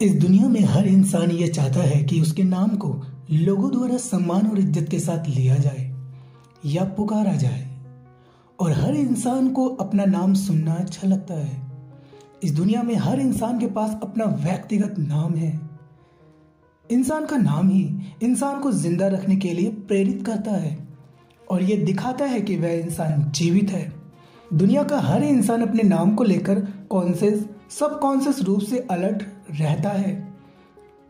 इस 0.00 0.14
दुनिया 0.14 0.48
में 0.48 0.60
हर 0.60 0.86
इंसान 0.86 1.30
ये 1.30 1.46
चाहता 1.48 1.80
है 1.80 2.02
कि 2.04 2.20
उसके 2.20 2.42
नाम 2.42 2.76
को 2.76 2.88
लोगों 3.30 3.70
द्वारा 3.70 3.96
सम्मान 3.96 4.46
और 4.46 4.58
इज़्ज़त 4.58 4.88
के 4.90 4.98
साथ 4.98 5.28
लिया 5.28 5.56
जाए 5.56 5.84
या 6.66 6.84
पुकारा 6.84 7.32
जाए। 7.32 7.68
और 8.58 8.72
हर 8.72 8.94
इंसान 8.94 9.50
को 9.50 9.66
अपना 9.76 10.04
नाम 10.04 10.34
सुनना 10.34 10.74
अच्छा 10.74 11.08
लगता 11.08 11.34
है। 11.34 11.60
इस 12.44 12.52
दुनिया 12.52 12.82
में 12.82 12.94
हर 12.94 13.20
इंसान 13.20 13.58
के 13.58 13.66
पास 13.66 13.98
अपना 14.02 14.24
व्यक्तिगत 14.24 14.94
नाम 14.98 15.34
है। 15.34 15.52
इंसान 16.90 17.26
का 17.26 17.36
नाम 17.36 17.68
ही 17.68 17.82
इंसान 18.22 18.60
को 18.60 18.72
ज़िंदा 18.72 19.08
रखने 19.08 19.36
के 19.36 19.52
लिए 19.52 19.70
प्रेरित 19.70 20.26
करता 20.26 20.50
है। 20.50 20.76
और 21.50 21.62
यह 21.62 21.84
दिखाता 21.84 22.24
है 22.24 22.40
कि 22.40 22.56
वह 22.56 22.72
इंसान 22.72 23.30
जीवित 23.30 23.70
है। 23.70 23.92
दुनिया 24.54 24.82
का 24.82 25.00
हर 25.00 25.22
इंसान 25.22 25.62
अपने 25.62 25.82
नाम 25.82 26.14
को 26.14 26.24
लेकर 26.24 26.66
कॉन्सियस 26.90 27.48
सब 27.70 27.98
कॉन्सियस 28.00 28.42
रूप 28.42 28.60
से 28.60 28.78
अलर्ट 28.90 29.22
रहता 29.60 29.88
है, 29.88 30.34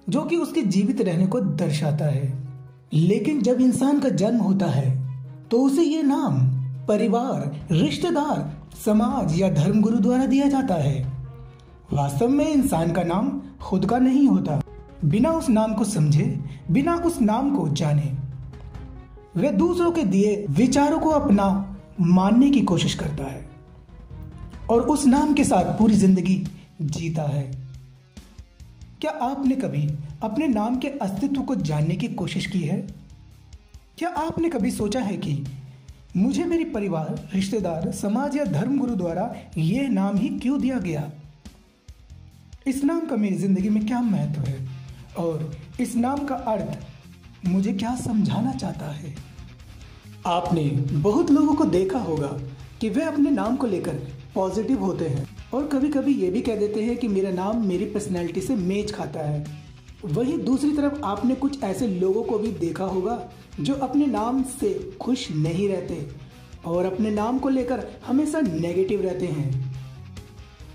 जो 0.08 0.22
कि 0.22 0.36
उसके 0.36 0.62
जीवित 0.62 1.00
रहने 1.00 1.26
को 1.26 1.40
दर्शाता 1.40 2.04
है। 2.04 2.48
लेकिन 2.92 3.42
जब 3.42 3.60
इंसान 3.60 4.00
का 4.00 4.08
जन्म 4.08 4.40
होता 4.40 4.66
है 4.66 4.98
तो 5.50 5.62
उसे 5.62 5.82
यह 5.82 6.02
नाम 6.02 6.38
परिवार, 6.86 7.66
रिश्तेदार, 7.72 8.58
समाज 8.84 9.38
या 9.40 9.50
धर्मगुरु 9.50 9.98
द्वारा 9.98 10.26
दिया 10.26 10.48
जाता 10.48 10.74
है। 10.74 11.02
वास्तव 11.92 12.28
में 12.28 12.48
इंसान 12.48 12.92
का 12.92 13.02
नाम 13.02 13.40
खुद 13.62 13.86
का 13.86 13.98
नहीं 13.98 14.26
होता। 14.28 14.60
बिना 15.04 15.30
उस 15.30 15.48
नाम 15.50 15.74
को 15.74 15.84
समझे, 15.84 16.40
बिना 16.70 16.94
उस 16.96 17.20
नाम 17.20 17.56
को 17.56 17.68
जाने, 17.68 18.12
वह 19.36 19.50
दूसरों 19.50 19.90
के 19.92 20.02
दिए 20.02 20.46
विचारों 20.50 20.98
को 21.00 21.10
अपना 21.10 21.76
मानने 22.00 22.50
की 22.50 22.60
कोशिश 22.60 22.94
करता 22.94 23.24
है। 23.24 23.49
और 24.70 24.80
उस 24.80 25.06
नाम 25.06 25.34
के 25.34 25.44
साथ 25.44 25.78
पूरी 25.78 25.94
ज़िंदगी 25.94 26.46
जीता 26.82 27.22
है। 27.22 27.42
क्या 29.00 29.10
आपने 29.10 29.56
कभी 29.56 29.88
अपने 30.22 30.48
नाम 30.48 30.76
के 30.76 30.88
अस्तित्व 30.88 31.42
को 31.42 31.54
जानने 31.54 31.96
की 31.96 32.08
कोशिश 32.08 32.46
की 32.46 32.60
है? 32.60 32.76
क्या 33.98 34.08
आपने 34.08 34.48
कभी 34.48 34.70
सोचा 34.70 35.00
है 35.00 35.16
कि 35.16 35.44
मुझे 36.16 36.44
मेरी 36.44 36.64
परिवार, 36.64 37.30
रिश्तेदार, 37.34 37.90
समाज 37.92 38.36
या 38.36 38.44
धर्म 38.44 38.78
गुरु 38.78 38.94
द्वारा 38.94 39.34
यह 39.58 39.88
नाम 39.88 40.16
ही 40.16 40.28
क्यों 40.28 40.60
दिया 40.60 40.78
गया? 40.78 41.10
इस 42.66 42.84
नाम 42.84 43.00
का 43.00 43.16
मेरी 43.16 43.36
ज़िंदगी 43.36 43.68
में 43.68 43.86
क्या 43.86 44.00
महत्व 44.00 44.42
है? 44.42 44.68
और 45.18 45.52
इस 45.80 45.96
नाम 45.96 46.24
का 46.26 46.34
अर्थ 46.34 46.78
मुझे 47.46 47.72
क्या 47.72 47.96
समझाना 47.96 48.52
चाहता 48.52 48.92
है? 48.92 49.14
आपने 50.26 50.64
बहुत 50.92 51.30
लोगों 51.30 51.54
को 51.54 51.64
देखा 51.64 51.98
होगा 51.98 52.32
कि 52.80 52.88
वे 52.88 53.02
अपने 53.02 53.30
नाम 53.30 53.56
को 53.56 53.66
लेकर 53.66 54.19
पॉजिटिव 54.34 54.84
होते 54.84 55.04
हैं। 55.04 55.28
और 55.54 55.66
कभी 55.66 55.88
कभी 55.88 56.14
ये 56.14 56.30
भी 56.30 56.40
कह 56.40 56.56
देते 56.56 56.82
हैं 56.82 56.96
कि 56.96 57.08
मेरा 57.08 57.30
नाम 57.30 57.66
मेरी 57.66 57.84
पर्सनैलिटी 57.84 58.40
से 58.40 58.54
मेज 58.56 58.92
खाता 58.92 59.20
है। 59.20 59.44
वहीं 60.04 60.38
दूसरी 60.38 60.70
तरफ़ 60.70 61.00
आपने 61.04 61.34
कुछ 61.34 61.62
ऐसे 61.62 61.86
लोगों 61.86 62.22
को 62.22 62.38
भी 62.38 62.48
देखा 62.48 62.84
होगा, 62.84 63.20
जो 63.60 63.74
अपने 63.74 64.06
नाम 64.06 64.42
से 64.42 64.92
खुश 65.00 65.30
नहीं 65.30 65.68
रहते 65.68 66.06
और 66.66 66.84
अपने 66.84 67.10
नाम 67.10 67.38
को 67.38 67.48
लेकर 67.48 67.86
हमेशा 68.06 68.40
नेगेटिव 68.40 69.02
रहते 69.02 69.26
हैं। 69.26 69.74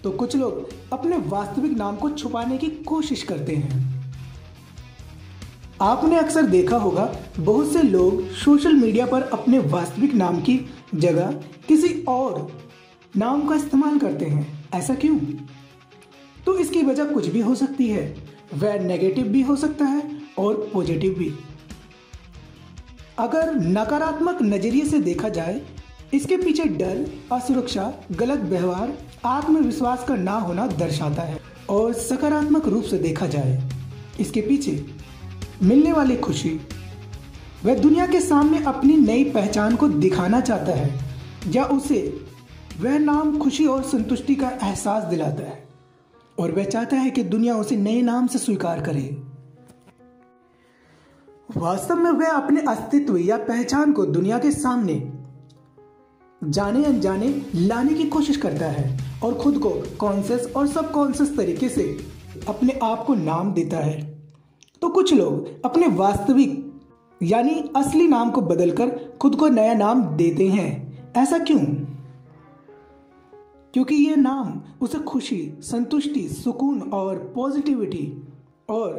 तो 0.03 0.11
कुछ 0.11 0.35
लोग 0.35 0.69
अपने 0.93 1.17
वास्तविक 1.17 1.71
नाम 1.71 1.95
को 1.95 2.09
छुपाने 2.09 2.57
की 2.57 2.67
कोशिश 2.67 3.23
करते 3.23 3.55
हैं। 3.55 3.83
आपने 5.81 6.17
अक्सर 6.17 6.41
देखा 6.41 6.77
होगा, 6.77 7.15
बहुत 7.39 7.71
से 7.73 7.81
लोग 7.81 8.29
सोशल 8.29 8.73
मीडिया 8.73 9.05
पर 9.05 9.21
अपने 9.21 9.59
वास्तविक 9.59 10.13
नाम 10.13 10.41
की 10.41 10.59
जगह 10.95 11.31
किसी 11.67 11.89
और 12.07 12.51
नाम 13.17 13.47
का 13.47 13.55
इस्तेमाल 13.55 13.99
करते 13.99 14.25
हैं। 14.25 14.69
ऐसा 14.73 14.95
क्यों? 14.95 15.17
तो 16.45 16.57
इसकी 16.57 16.81
वजह 16.81 17.05
कुछ 17.05 17.27
भी 17.27 17.41
हो 17.41 17.55
सकती 17.55 17.87
है। 17.87 18.17
वह 18.53 18.79
नेगेटिव 18.79 19.25
भी 19.25 19.41
हो 19.41 19.55
सकता 19.55 19.85
है 19.85 20.21
और 20.37 20.69
पॉजिटिव 20.73 21.13
भी। 21.13 21.33
अगर 23.17 23.55
नकारात्मक 23.55 24.39
नज़रिए 24.41 24.85
से 24.85 24.99
देखा 24.99 25.29
जाए, 25.29 25.61
इसके 26.13 26.37
पीछे 26.37 26.63
डर, 26.63 27.05
असुरक्षा, 27.31 27.93
गलत 28.11 28.39
व्यवहार, 28.39 28.97
आत्मविश्वास 29.25 30.05
का 30.07 30.15
ना 30.15 30.31
होना 30.31 30.67
दर्शाता 30.67 31.21
है 31.21 31.39
और 31.69 31.93
सकारात्मक 31.93 32.67
रूप 32.67 32.83
से 32.83 32.97
देखा 32.97 33.27
जाए। 33.27 33.69
इसके 34.19 34.41
पीछे 34.41 34.85
मिलने 35.63 35.91
वाली 35.91 36.17
खुशी। 36.17 36.59
वह 37.65 37.79
दुनिया 37.79 38.07
के 38.07 38.21
सामने 38.21 38.63
अपनी 38.63 38.97
नई 38.97 39.23
पहचान 39.23 39.75
को 39.75 39.87
दिखाना 39.87 40.41
चाहता 40.41 40.71
है 40.71 40.99
या 41.47 41.63
उसे 41.63 42.25
वह 42.81 42.99
नाम 42.99 43.37
खुशी 43.37 43.65
और 43.65 43.83
संतुष्टि 43.83 44.35
का 44.35 44.49
एहसास 44.63 45.03
दिलाता 45.03 45.43
है 45.43 45.67
और 46.39 46.51
वह 46.51 46.63
चाहता 46.63 46.95
है 46.95 47.11
कि 47.11 47.23
दुनिया 47.23 47.55
उसे 47.55 47.75
नए 47.75 48.01
नाम 48.01 48.27
से 48.27 48.39
स्वीकार 48.39 48.81
करे। 48.81 49.21
वास्तव 51.57 51.95
में 51.95 52.11
वह 52.11 52.31
अपने 52.31 52.61
अस्तित्व 52.61 53.17
या 53.17 53.37
पहचान 53.37 53.91
को 53.91 54.05
दुनिया 54.05 54.39
के 54.39 54.51
सामने 54.51 55.13
जाने 56.43 56.85
अनजाने 56.85 57.45
लाने 57.55 57.93
की 57.93 58.05
कोशिश 58.05 58.37
करता 58.37 58.65
है 58.65 58.99
और 59.23 59.33
खुद 59.33 59.57
को 59.57 59.69
कॉन्सियस 59.99 60.51
और 60.55 60.67
सब 60.67 60.91
कॉन्सियस 60.91 61.37
तरीके 61.37 61.69
से 61.69 61.97
अपने 62.49 62.79
आप 62.83 63.05
को 63.05 63.15
नाम 63.15 63.53
देता 63.53 63.77
है। 63.77 64.19
तो 64.81 64.89
कुछ 64.89 65.13
लोग 65.13 65.65
अपने 65.65 65.87
वास्तविक 65.87 66.81
यानी 67.23 67.71
असली 67.75 68.07
नाम 68.07 68.31
को 68.31 68.41
बदलकर 68.41 69.17
खुद 69.21 69.35
को 69.35 69.47
नया 69.47 69.73
नाम 69.73 70.03
देते 70.03 70.47
हैं। 70.47 70.69
ऐसा 71.17 71.37
क्यों? 71.37 71.94
क्योंकि 73.75 73.95
ये 73.95 74.15
नाम 74.15 74.61
उसे 74.81 74.99
खुशी, 74.99 75.53
संतुष्टि, 75.59 76.29
सुकून 76.29 76.81
और 76.81 77.31
पॉजिटिविटी 77.35 78.27
और 78.69 78.93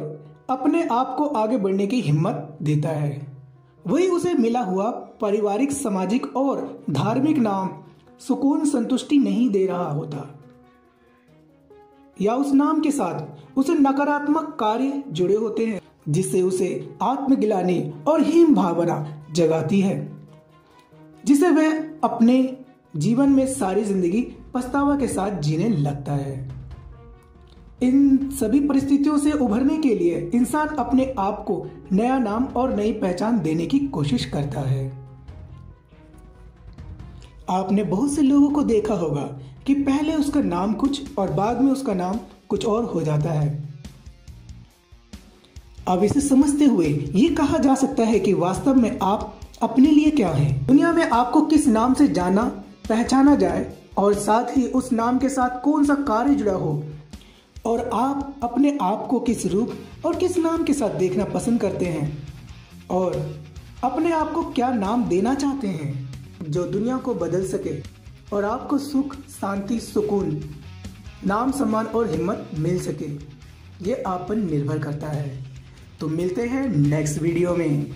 अपने 0.49 0.83
आप 0.83 1.15
को 1.17 1.25
आगे 1.25 1.57
बढ़ने 1.57 1.87
की 1.87 2.01
हिम्मत 2.01 2.57
देता 2.61 2.89
है। 2.89 3.27
वही 3.87 4.07
उसे 4.07 4.33
मिला 4.33 4.59
हुआ 4.59 4.91
पारिवारिक, 4.91 5.71
सामाजिक 5.71 6.35
और 6.35 6.83
धार्मिक 6.89 7.37
नाम 7.37 7.69
सुकून, 8.19 8.65
संतुष्टि 8.65 9.17
नहीं 9.17 9.49
दे 9.49 9.65
रहा 9.65 9.91
होता। 9.91 10.39
या 12.21 12.35
उस 12.35 12.53
नाम 12.53 12.81
के 12.81 12.91
साथ 12.91 13.25
उसे 13.57 13.73
नकारात्मक 13.73 14.57
कार्य 14.59 15.03
जुड़े 15.07 15.35
होते 15.35 15.65
हैं, 15.65 15.81
जिससे 16.09 16.41
उसे 16.41 16.97
आत्मगिलानी 17.01 17.93
और 18.07 18.21
हिम 18.21 18.55
भावना 18.55 19.25
जगाती 19.31 19.79
है, 19.79 20.17
जिसे 21.25 21.49
वह 21.49 21.89
अपने 22.03 22.66
जीवन 22.93 23.29
में 23.29 23.45
सारी 23.47 23.83
ज़िंदगी 23.83 24.21
पछतावा 24.53 24.95
के 24.97 25.07
साथ 25.07 25.39
जीने 25.39 25.67
लगता 25.69 26.13
है। 26.13 26.35
इन 27.83 28.29
सभी 28.29 28.59
परिस्थितियों 28.59 29.17
से 29.17 29.31
उभरने 29.31 29.77
के 29.77 29.93
लिए 29.95 30.19
इंसान 30.35 30.67
अपने 30.67 31.13
आप 31.19 31.43
को 31.47 31.65
नया 31.91 32.17
नाम 32.19 32.45
और 32.45 32.75
नई 32.75 32.91
पहचान 32.91 33.39
देने 33.39 33.65
की 33.65 33.79
कोशिश 33.79 34.25
करता 34.25 34.61
है। 34.61 34.85
आपने 37.49 37.83
बहुत 37.83 38.11
से 38.11 38.21
लोगों 38.21 38.49
को 38.49 38.63
देखा 38.63 38.93
होगा 38.93 39.29
कि 39.67 39.73
पहले 39.73 40.13
उसका 40.13 40.41
नाम 40.41 40.73
कुछ 40.73 41.17
और 41.17 41.31
बाद 41.33 41.61
में 41.61 41.71
उसका 41.71 41.93
नाम 41.93 42.19
कुछ 42.49 42.65
और 42.65 42.85
हो 42.85 43.01
जाता 43.01 43.31
है। 43.31 43.67
अब 45.87 46.03
इसे 46.03 46.21
समझते 46.21 46.65
हुए 46.65 46.87
ये 47.15 47.27
कहा 47.29 47.57
जा 47.57 47.75
सकता 47.75 48.03
है 48.03 48.19
कि 48.19 48.33
वास्तव 48.33 48.75
में 48.75 48.97
आप 49.01 49.39
अपने 49.61 49.91
लिए 49.91 50.11
क्या 50.11 50.29
हैं? 50.29 50.65
दुनिया 50.67 50.91
में 50.93 51.03
आपको 51.03 51.41
किस 51.41 51.67
नाम 51.67 51.93
से 51.93 52.07
जाना 52.07 52.51
पहचाना 52.89 53.35
जाए 53.35 53.73
और 53.97 54.13
साथ 54.13 54.57
ही 54.57 54.67
उस 54.67 54.91
नाम 54.91 55.17
के 55.19 55.29
साथ 55.29 55.61
कौन 55.63 55.85
सा 55.85 55.95
कार्य 56.07 56.35
जुड़ा 56.35 56.53
हो। 56.53 56.83
और 57.65 57.89
आप 57.93 58.39
अपने 58.43 58.77
आप 58.81 59.07
को 59.09 59.19
किस 59.19 59.45
रूप 59.45 59.73
और 60.05 60.15
किस 60.15 60.37
नाम 60.37 60.63
के 60.63 60.73
साथ 60.73 60.89
देखना 60.89 61.25
पसंद 61.25 61.61
करते 61.61 61.85
हैं। 61.85 62.27
और 62.89 63.41
अपने 63.83 64.11
आप 64.11 64.31
को 64.31 64.43
क्या 64.43 64.71
नाम 64.73 65.03
देना 65.05 65.33
चाहते 65.35 65.67
हैं 65.67 66.09
जो 66.49 66.63
दुनिया 66.63 66.97
को 66.97 67.13
बदल 67.13 67.47
सके 67.47 67.81
और 68.35 68.45
आपको 68.45 68.77
सुख, 68.77 69.15
शांति, 69.15 69.79
सुकून, 69.79 70.41
नाम 71.25 71.51
सम्मान 71.51 71.85
और 71.85 72.11
हिम्मत 72.11 72.49
मिल 72.59 72.79
सके। 72.81 73.11
ये 73.89 74.03
आप 74.07 74.25
पर 74.29 74.35
निर्भर 74.35 74.79
करता 74.79 75.07
है। 75.07 75.45
तो 75.99 76.07
मिलते 76.07 76.41
हैं 76.41 76.67
नेक्स्ट 76.77 77.21
वीडियो 77.21 77.55
में। 77.55 77.91